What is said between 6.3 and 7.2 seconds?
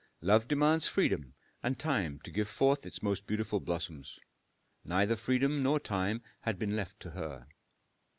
had been left to